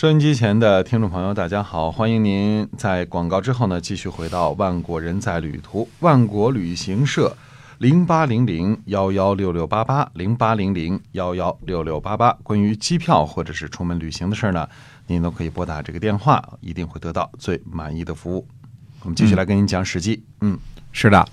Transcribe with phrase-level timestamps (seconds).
[0.00, 7.36] 收音机前的听众朋友，大家好，欢迎您在广告之后呢，继续回到万国人在旅途，万国旅行社
[7.76, 14.66] 零八零零幺幺六六八八零八零零幺幺六六八八，关于机票或者是出门旅行的事儿呢，
[15.06, 18.48] 您都可以拨打这个电话，一定会得到最满意的服务。
[19.02, 20.58] 我们继续来跟您讲《史记》，嗯。
[20.92, 21.26] 是的，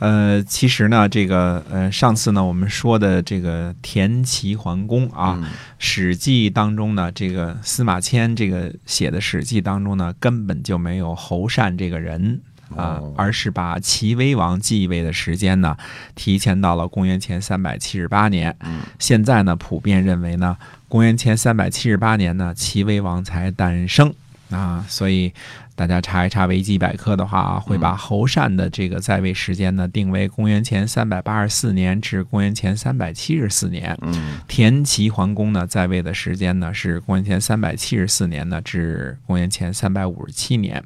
[0.00, 12.40] 呃，其实呢，这个呃，上次呢，我们说的这个田齐桓公啊，嗯史记》当中呢，这个司马迁这个写的《史记》当中呢，根本就没有侯善这个人
[12.70, 15.76] 啊、哦而是把齐威王继位的时间呢
[16.16, 18.56] 提前到了公元前三百七十八年。
[18.60, 20.56] 嗯现在呢，普遍认为呢，
[20.88, 24.12] 公元前三百七十八年呢，齐威王才诞生
[24.54, 25.32] 啊，所以
[25.74, 33.96] 大家查一查维基百科的话啊，会把侯善的这个在位时间呢定为公元前三百八十四年至公元前三百七十四年。
[34.02, 40.82] 嗯田齐桓公呢在位的时间呢是公元前三百七十四年呢至公元前三百五十七年。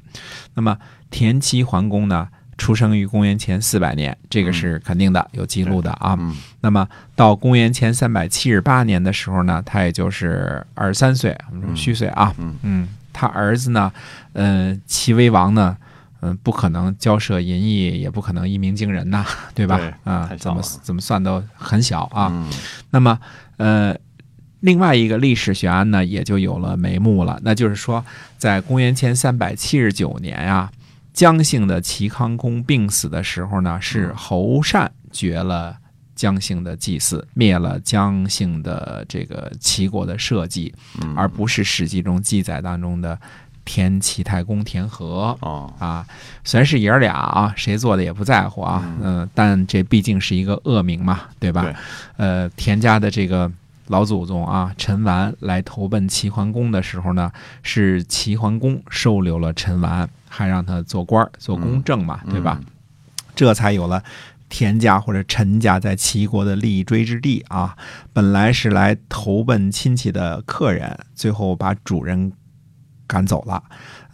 [0.55, 0.77] 那么
[1.11, 6.17] 田齐桓公呢出生于公元前四百年，这个是肯定的，有记录的啊。
[6.19, 6.85] 嗯那么
[7.15, 12.33] 到公元前三百七十八年的时候呢，他也就是二十三岁，我们说虚岁啊。
[12.37, 13.91] 嗯嗯他儿子呢，
[14.33, 15.77] 呃，齐威王呢，
[16.21, 19.77] 嗯、不可能交涉淫逸，也不可能一鸣惊人呐， 对吧？
[19.77, 22.29] 对啊、怎么怎么算都很小啊。
[22.31, 22.49] 嗯
[22.91, 23.19] 那么，
[23.57, 23.95] 呃，
[24.61, 27.39] 另外一个历史悬案呢，也就有了眉目了。
[27.43, 28.03] 那就是说，
[28.37, 30.69] 在公元前三百七十九年呀、
[31.13, 35.77] 姜姓的齐康公病死的时候呢，是侯善绝了
[36.19, 43.17] 姜姓的祭祀，灭了姜姓的这个齐国的社稷，嗯而不是《史记》中记载当中的
[43.63, 45.33] 田齐太公田和。
[45.39, 46.05] 哦啊，
[46.43, 51.61] 虽然是爷儿俩啊，谁做的也不在乎啊，嗯、但这毕竟是一个恶名嘛，对吧？
[51.61, 51.73] 对
[52.17, 53.49] 呃，田家的这个
[53.87, 57.31] 老祖宗啊，陈完来投奔齐桓公的时候呢，
[57.63, 62.59] 是齐桓公收留了陈完，还让他做官儿做公正嘛，对吧？
[63.33, 64.03] 这才有了。
[64.49, 67.77] 田家或者陈家在齐国的立锥之地啊，
[68.11, 72.33] 本来是来投奔亲戚的客人，最后把主人
[73.07, 73.63] 赶走了，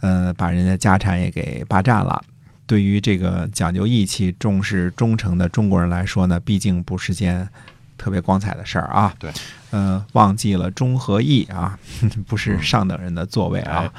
[0.00, 2.22] 呃，把人家家产也给霸占了。
[2.66, 7.48] 对于这个讲究义气、重视忠诚的中国人来说呢，毕竟不是件
[7.96, 9.14] 特别光彩的事儿啊。
[9.18, 9.30] 对，
[9.70, 11.78] 呃，忘记了忠和义啊，
[12.26, 13.92] 不是上等人的座位啊。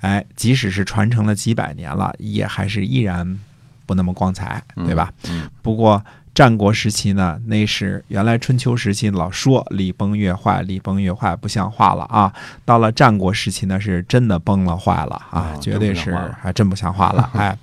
[0.00, 3.38] 哎，即使是传承了几百年了，也还是依然
[3.86, 5.12] 不那么光彩，对吧？
[5.28, 6.02] 嗯不过
[6.34, 12.32] 战国时期呢，那是原来春秋时期老说礼崩乐坏，礼崩乐坏不像话了啊。
[12.64, 17.30] 到了战国时期呢，是真的崩了坏了啊，哦绝对是还真不像话了。
[17.38, 17.56] 哎，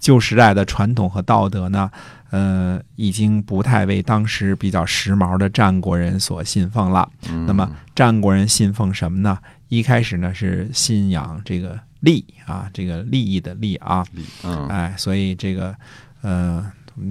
[0.00, 1.88] 旧时代的传统和道德呢，
[2.30, 7.08] 呃，已经不太为当时比较时髦的战国人所信奉了。
[7.30, 9.38] 嗯那么战国人信奉什么呢？
[9.68, 14.04] 一开始呢是信仰这个利啊，这个利益的利啊，
[14.44, 15.74] 嗯哎，所以这个
[16.22, 16.64] 呃，
[16.96, 17.10] 嗯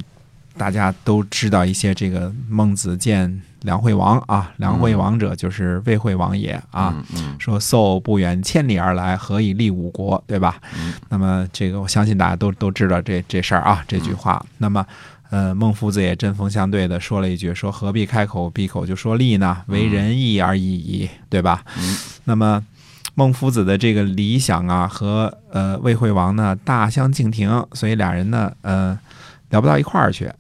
[0.58, 6.94] 大家都知道一些这个孟子见梁惠王啊，梁惠王者就是魏惠王也啊。
[6.96, 10.24] 嗯嗯说叟不远千里而来，何以立五国？
[10.26, 10.62] 对吧？
[10.80, 14.44] 嗯那么这个我相信大家都都知道这这事儿啊，这句话。
[14.58, 14.86] 那么
[15.36, 19.64] 呃，孟夫子也针锋相对的说了一句，说何必开口闭口就说利呢？
[19.68, 21.62] 为仁义而已矣，对吧？
[21.78, 22.64] 嗯那么
[23.16, 28.98] 孟夫子的这个理想啊，和呃魏惠王呢大相径庭，所以俩人呢呃
[29.50, 30.32] 聊不到一块儿去，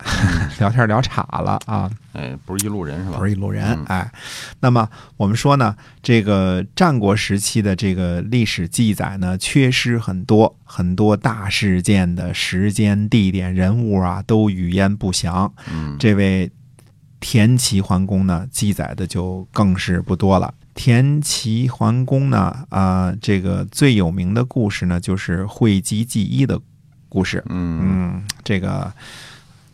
[0.59, 1.89] 聊天聊岔了啊。
[2.13, 3.17] 哎，不是一路人是吧？
[3.17, 3.85] 不是一路人嗯。
[3.85, 4.11] 哎，
[4.59, 15.51] 那么我们说呢，这个战国时期的这个历史记载呢，缺失很多，很多大事件的时间、地点、人物啊，都语焉不详。
[15.71, 16.51] 嗯这位
[17.19, 20.53] 田齐桓公呢，记载的就更是不多了。
[20.75, 26.59] 田齐桓公呢，啊、这个最有名的故事呢，就是惠姬祭衣的
[27.09, 27.41] 故事。
[27.47, 28.91] 嗯嗯，这个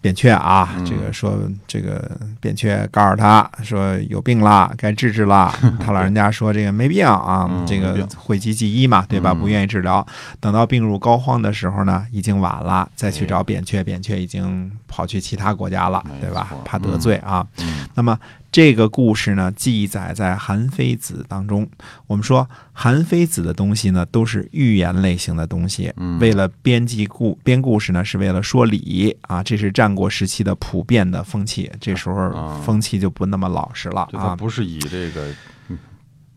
[0.01, 5.53] 扁鹊啊，嗯这个说这个扁鹊告诉他说有病了，该治治了。
[5.79, 9.31] 他老人家说这个没病啊，嗯这个讳疾忌医嘛，对吧？
[9.31, 10.05] 嗯不愿意治疗。
[10.39, 16.47] 等到病入膏肓的时候呢，已经晚了，再去哎找扁鹊，扁鹊已经跑去其他国家了，对吧？
[16.65, 17.45] 怕得罪啊。
[17.59, 18.17] 嗯那么
[18.51, 21.65] 这个故事呢，记载在《韩非子》当中。
[22.05, 22.41] 我们说
[22.73, 25.93] 《韩非子》的东西呢，都是寓言类型的东西。
[25.95, 31.71] 嗯为了编辑故编故事呢，是为了说理啊，这是战国时期的普遍的风气。
[31.79, 34.35] 这时候啊风气就不那么老实了啊啊。
[34.35, 35.33] 不是以这个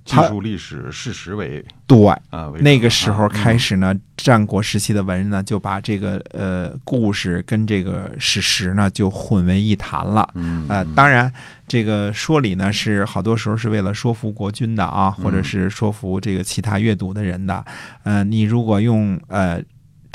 [0.05, 1.99] 记述历史事实为对，
[2.61, 10.29] 那个时候开始，始呢，战国时期的文人呢，就把这个呃故事跟这个史实呢就混为一谈了。
[10.35, 11.33] 嗯呃，当然，
[11.67, 17.65] 这个说理呢是好多时候是为了说服国君的啊，或者是说服这个其他阅读的人的。
[18.03, 19.61] 呃，你如果用呃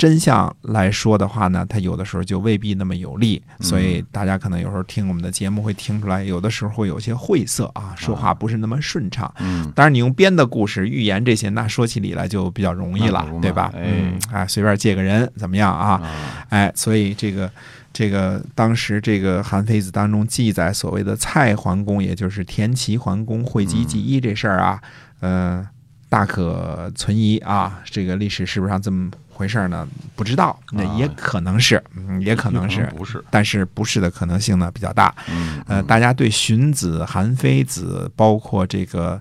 [0.00, 3.42] 真相来说的话呢，它有的时候就未必那么有利。
[3.60, 9.30] 所以大家可能有时候听我们的节目会听出来，有的时候会有些晦涩啊，说话不是那么顺畅。
[9.40, 13.70] 嗯当然，你用编的故事、寓言这些，那说起理来就比较容易了对吧？
[13.74, 16.00] 哎嗯，哎，随便借个人怎么样啊？
[16.00, 17.50] 啊哎，所以这个
[17.92, 24.80] 这个当时这个《韩非子》当中记载所谓的蔡桓公，也就是田齐桓公讳疾忌医这事儿啊，
[25.20, 25.68] 呃，
[26.08, 27.80] 大可存疑啊。
[27.84, 29.88] 这个历史是不是上这么回事儿呢？
[30.14, 35.14] 不知道，那啊也可能是，嗯，也可能是，不是，但是不是的可能性呢比较大。
[35.30, 39.18] 嗯呃，大家对荀子、韩非子，包括这个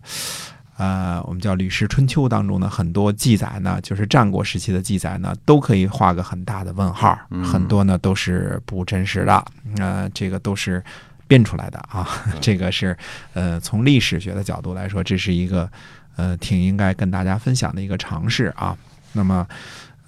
[0.75, 9.45] 呃，我们叫《吕氏春秋》当中的很多记载呢，就是战国时期的记载呢，都可以画个很大的问号，嗯很多呢都是不真实的，
[9.77, 10.83] 呃，这个都是
[11.27, 12.05] 编出来的啊，
[12.41, 12.97] 这个是
[13.33, 15.71] 呃，从历史学的角度来说，这是一个
[16.17, 18.75] 呃挺应该跟大家分享的一个尝试啊。
[19.11, 19.43] 那么，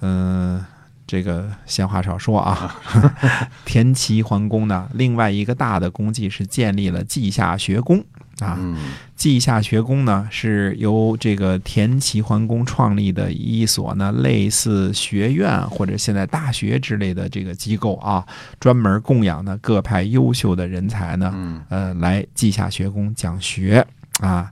[0.02, 0.64] 嗯、
[1.08, 2.76] 这个闲话少说啊，
[3.66, 8.04] 田齐桓公呢，另外一个大的功绩是建立了稷下学宫
[8.40, 8.58] 啊。
[8.60, 8.78] 嗯
[9.16, 18.26] 稷下学宫呢，是由这个田齐桓公创立的一所呢类似学院或者现在大学之类的这个机构啊，
[18.60, 23.86] 专门供养呢各派优秀的人才呢，嗯呃，来稷下学宫讲学
[24.22, 24.52] 啊。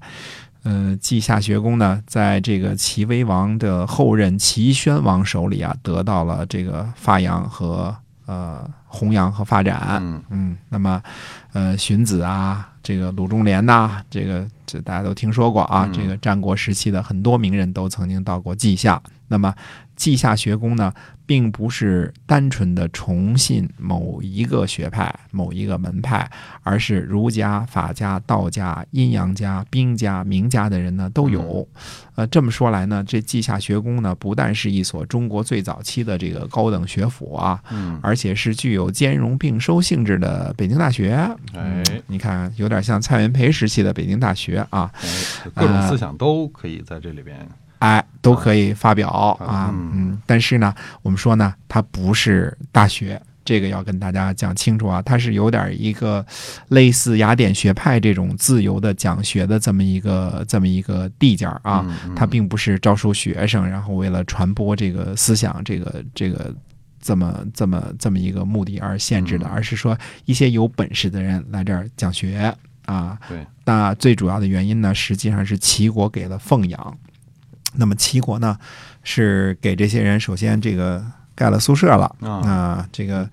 [0.64, 7.96] 呃，稷下学宫呢，在这个齐威王的后任齐宣王手里啊，得到了这个发扬和
[8.26, 10.00] 呃弘扬和发展。
[10.02, 11.02] 嗯嗯，那么，
[11.54, 15.86] 呃，荀子啊，这个鲁仲连呐、这个这大家都听说过啊。
[15.86, 19.02] 嗯这个战国时期的很多名人都曾经到过稷下。
[19.30, 19.54] 那么，
[19.96, 20.94] 稷下学宫呢，
[21.26, 26.30] 并不是单纯的崇信某一个学派、某一个门派，
[26.64, 31.68] 而是儒家、法家、道家、阴阳家、兵家、名家的人呢都有。
[32.16, 41.14] 呃，这么说来呢，这稷下学宫呢，不但是一所中国最早期的这个高等学府啊，嗯，而且是具有兼容并收性质的北京大学。
[41.14, 45.08] 哎嗯你看，有点像蔡元培时期的北京大学啊，哎，
[45.54, 47.48] 各种思想都可以在这里边。
[47.80, 50.22] 哎，都可以发表啊啊，嗯嗯。
[50.26, 53.22] 但是呢，我们说呢，它不是大学。
[53.46, 56.24] 这个要跟大家讲清楚啊，它是有点一个
[56.68, 66.54] 类似雅典学派这种自由的讲学的这么一个这么一个地界儿啊，嗯，它并不是招收学生，然后为了传播这个思想，这个这个
[67.02, 72.54] 这么这么这么一个目的而限制的，嗯而是说一些有本事的人来这儿讲学
[72.86, 73.18] 啊。
[73.28, 76.98] 对，那最主要的原因呢，实际上是齐国给了奉养。
[77.76, 78.58] 那么齐国呢，
[79.04, 81.04] 是给这些人首先这个
[81.36, 82.30] 盖了宿舍了啊。
[82.48, 83.30] 啊，这个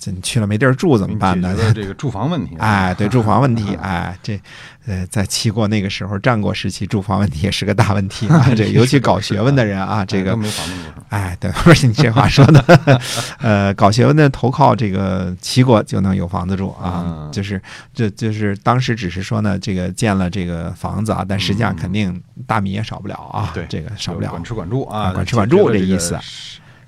[0.00, 1.54] 这你去了没地儿住怎么办呢？
[1.74, 2.56] 这个住房问题。
[2.58, 4.40] 哎，对住房问题， 哎，这
[4.86, 8.48] 呃，在齐国那个时候，战国时期住房问题也是个大问题啊。
[8.56, 11.02] 这尤其搞学问的人啊，这个哎都没房子住？
[11.10, 13.00] 哎，对，不是你这话说的，
[13.40, 17.60] 呃，搞学问的投靠这个齐国就能有房子住啊，嗯就是
[17.92, 26.18] 这就是当时只是说呢，这个建了这个房子啊，但实际上肯定大米也少不了啊，嗯对这个少不了管吃管住啊，啊管吃管住这意思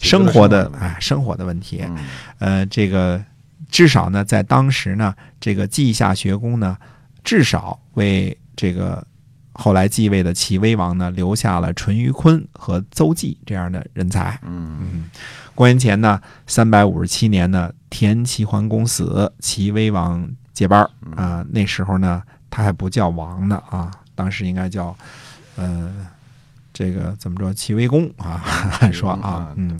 [0.02, 1.96] 生活的啊哎生活的问题，嗯
[2.38, 3.22] 呃，这个
[3.70, 6.76] 至少呢，在当时呢，这个稷下学宫呢，
[7.22, 9.06] 至少为这个
[9.52, 14.38] 后来继位的齐威王呢，留下了淳于髡和邹忌这样的人才。
[14.42, 15.10] 嗯嗯，
[15.54, 24.94] 公元前呢三百五十七年呢，田齐桓公死，齐威王接班儿啊、那时候呢，他还不叫王呢啊，当时应该叫
[25.56, 25.90] 呃。
[26.72, 27.52] 这个怎么说？
[27.52, 28.42] 齐威公啊，
[28.92, 29.78] 说啊，嗯，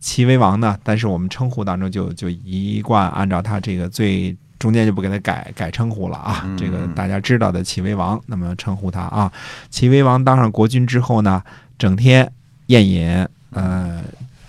[0.00, 9.30] 齐威王呢，但是我们称呼当中就就一贯按照他这个最中间就不给他改改称呼了啊，嗯这个大家知道的齐威王，那么称呼他啊。
[9.70, 11.42] 齐威王当上国君之后呢，
[11.78, 12.30] 整天
[12.66, 14.02] 宴饮，呃，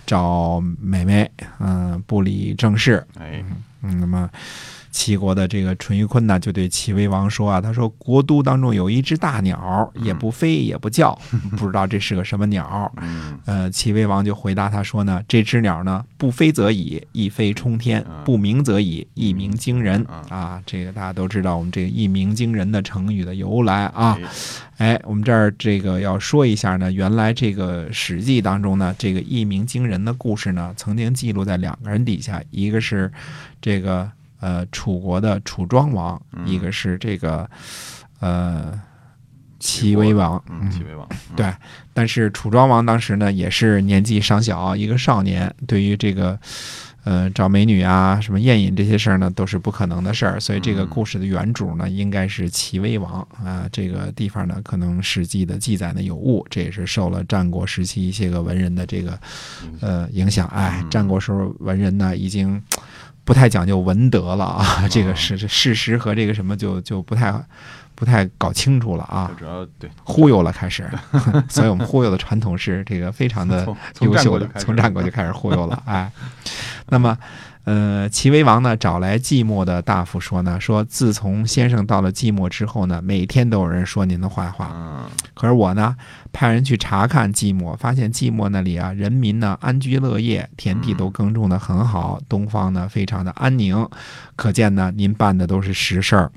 [0.05, 3.43] 找美眉，嗯、不理政事，哎，
[3.81, 4.29] 嗯，那么
[4.95, 11.13] 齐国的这个淳于髡呢，就对齐威王说啊，他说国都当中有一只大鸟，也不飞也不叫，
[11.57, 12.89] 不知道这是个什么鸟。
[13.01, 20.63] 嗯呃，齐威王就回答他说呢，这只鸟呢，不飞则已，一飞冲天；嗯不鸣则已，一鸣惊人嗯啊。
[20.65, 24.17] 这个大家都知道，我们这个一鸣惊人的成语的由来啊。
[24.77, 33.11] 哎哎，我们这儿这个要说一下呢，原来这个《史记》当中呢，这个一鸣惊人的故事呢，曾经记录在两个人底下，一个是
[33.61, 34.09] 这个
[34.45, 37.49] 呃楚国的楚庄王，嗯一个是这个
[38.19, 38.79] 呃
[39.59, 40.41] 齐威王。
[40.49, 41.07] 嗯，齐威王。
[41.09, 41.51] 嗯对，
[41.93, 46.37] 但是楚庄王当时呢也是年纪尚小，一个少年，对于这个。
[47.07, 50.39] 呃，找美女啊，什么宴饮这些事儿呢，都是不可能的事儿。
[50.39, 53.69] 所以这个故事的原主呢，应该是齐威王啊。
[53.71, 59.19] 这个地方呢，可能《史记》的记载呢有误，这也是受了战国时期一些个文人的这个
[59.81, 60.47] 呃影响。
[60.47, 62.59] 哎，战国时候文人呢已经
[63.25, 67.33] 不太讲究文德了啊， 这个是事实和这个什么就就不太。
[67.97, 69.89] 不太搞清楚了啊，主要对。
[70.03, 70.85] 忽悠了开始，
[71.47, 73.65] 所以我们忽悠的传统是这个非常的
[74.01, 76.11] 优秀的，从战国就开始忽悠了，哎，
[76.89, 77.17] 那么
[77.65, 85.95] 呃，齐威王呢找来寂寞的大夫说呢，说自从先生到了寂寞之后呢，每天都有人说您的坏话，嗯，可是我呢
[86.31, 93.89] 派人去查看寂寞，发现寂寞那里啊人民呢安居乐业，田地都耕种的很好，东方呢非常的安宁，
[94.35, 96.31] 可见呢您办的都是实事儿。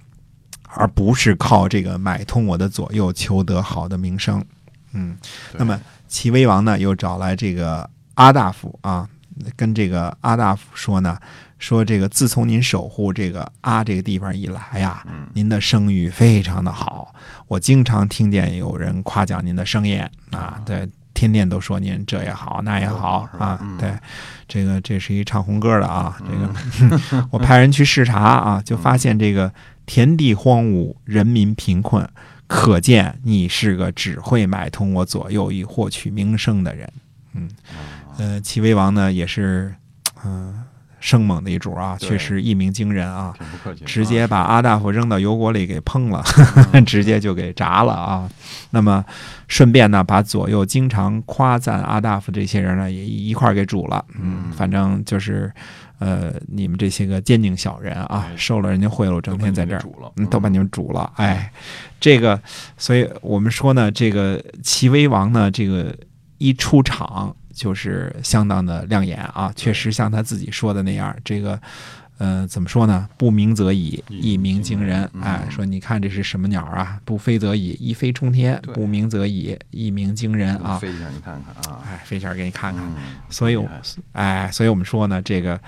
[0.70, 4.44] 而不是靠这个买通我的左右，求得好的名声。
[4.92, 5.16] 嗯，
[5.56, 9.08] 那么齐威王呢，又找来这个阿大夫啊，
[9.56, 11.18] 跟这个阿大夫说呢，
[11.58, 15.04] 说这个自从您守护这个阿这个地方以来呀，
[15.34, 17.14] 您的声誉非常的好，
[17.46, 23.92] 我经常听见有人夸奖您的声音啊，对，天天都说您这也好那也好啊，对，
[24.46, 29.52] 这个这是一唱红歌的啊，这个我派人去视察啊，就发现这个。
[29.90, 32.06] 田地荒芜，人民贫困，
[32.46, 36.92] 可见你是个只会买通我左右以获取名声的人。
[37.32, 37.48] 嗯，
[38.18, 39.74] 呃，齐威王呢也是，
[40.24, 40.54] 嗯，
[41.00, 43.32] 生猛的一主啊，确实一鸣惊人啊，
[43.86, 46.22] 直接把阿大夫扔到油锅里给烹了，
[46.84, 48.28] 直接就给炸了啊。
[48.70, 49.04] 那么
[49.46, 54.04] 顺便呢，把左右经常夸赞阿大夫这些人呢也一块儿给煮了。
[54.20, 55.50] 嗯，反正就是。
[56.00, 59.82] 呃，你们这些个奸佞小人啊，受了人家贿赂，整天在这儿，
[60.14, 61.12] 嗯，都把你们煮了。
[61.16, 61.50] 哎，
[61.98, 62.40] 这个，
[62.76, 65.92] 所以我们说呢，这个齐威王呢，这个
[66.38, 71.60] 一出场就是相当的亮眼啊，确实像他自己说的那样，这个。
[72.20, 73.08] 呃，怎么说呢？
[73.16, 75.08] 不鸣则已，一鸣惊人。
[75.22, 76.98] 哎，说你看这是什么鸟啊？
[77.04, 80.78] 不飞则已，一飞冲天；不鸣则已，一鸣惊人啊！
[80.78, 81.80] 飞一下，你看看啊！
[81.86, 82.84] 哎，飞一下给你看看。
[83.30, 83.56] 所以，
[84.14, 85.60] 哎，所以我们说呢，这个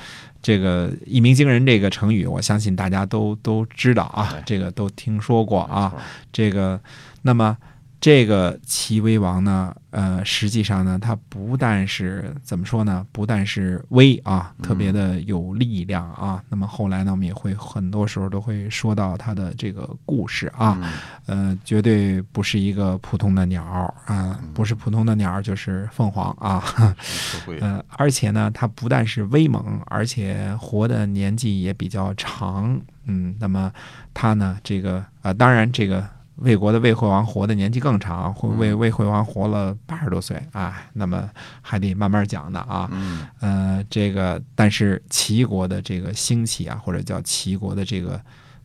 [0.43, 5.95] 这个一鸣惊人这个成语，我相信大家都都知道啊，这个都听说过啊。
[6.33, 6.81] 这个，
[7.23, 7.57] 那么。
[8.01, 13.07] 这个齐威王呢，呃，实际上呢，他不但是怎么说呢？
[13.13, 16.43] 不但是威啊，特别的有力量啊。
[16.49, 20.81] 那么后来呢，我们也会很多时候都会说到他的这个故事啊，
[21.27, 23.63] 呃，绝对不是一个普通的鸟
[24.07, 26.65] 啊，不是普通的鸟就是凤凰啊。
[27.61, 32.81] 呃，而且呢，他不但是威猛，而且活的年纪也比较长。
[33.05, 33.71] 嗯，那么
[34.15, 36.03] 他呢，这个啊，当然这个。
[36.41, 41.29] 魏国的魏惠王活的年纪更长，魏魏惠王活了八十多岁啊，那么
[41.61, 42.89] 还得慢慢讲的啊。
[42.93, 48.21] 嗯，呃，这个但是齐国的这个兴起啊，或者叫齐国的这个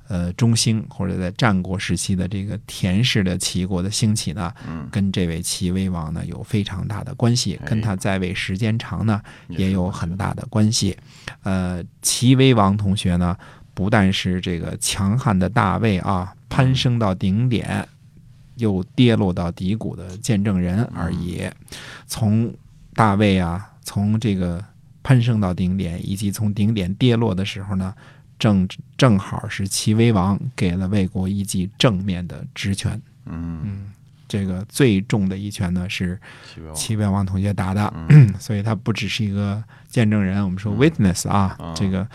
[0.08, 4.54] 呃中兴，或者在战国时期的这个田氏的齐国的兴起呢，
[4.90, 10.98] 跟这位齐威王呢有非常大的关系，跟他在位时间长呢也有很大的关系。
[11.44, 13.36] 呃，齐威王同学呢。
[13.76, 17.86] 不但是这个强悍的大卫啊，攀升到顶点，
[18.56, 21.44] 又跌落到低谷的见证人而已。
[22.08, 22.54] 从
[22.94, 24.64] 大卫啊，从这个
[25.04, 27.94] 攀升到顶点，以及从顶点跌落的时候呢，
[28.40, 32.94] 正正好是齐威王给了魏国一记正面的直拳。
[33.26, 33.92] 嗯嗯，
[34.26, 36.18] 这个最重的一拳呢是
[36.74, 37.94] 齐威王同学打的，
[38.40, 42.08] 所以他不只是一个见证人，我们说 witness 啊，这个。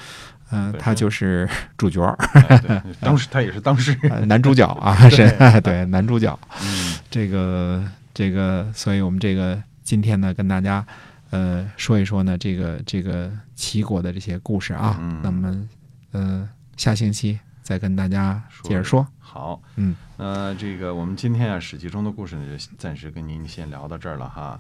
[0.53, 2.19] 嗯，他就是主角儿，
[3.01, 5.29] 当时他也是当事人，男主角啊，是，
[5.63, 6.37] 对，男主角。
[6.61, 10.85] 嗯，这个这个，所以我们这个今天呢，跟大家
[11.31, 14.97] 呃说一说呢，这个这个齐国的这些故事啊。
[15.01, 15.21] 嗯。
[15.23, 15.69] 那么，
[16.11, 19.07] 呃，下星期再跟大家接着说。
[19.21, 19.63] 好。
[19.77, 19.95] 嗯。
[20.17, 24.59] 呃，这个我们今天啊，《史记》中的故事呢，就暂时跟您先聊到这儿了哈。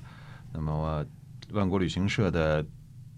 [0.52, 1.04] 那么，我
[1.52, 2.64] 万国旅行社的。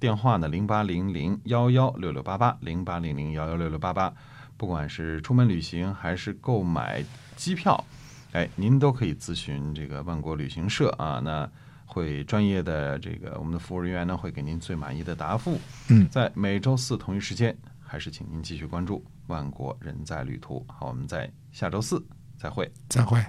[0.03, 4.13] 电话呢，零八零零幺幺六六八八，零八零零幺幺六六八八。
[4.57, 7.05] 不管是出门旅行还是购买
[7.37, 7.85] 机票，
[8.33, 11.21] 哎，您都可以咨询这个万国旅行社啊。
[11.23, 11.49] 那
[11.87, 15.57] 会专业的这个我们的服务人员呢，会给您最满意的答复。
[15.89, 20.67] 嗯，在每周四同一时间，还是请您继续关注万国人在旅途。
[20.67, 22.05] 好，我们在下周四
[22.37, 23.25] 再会，再会。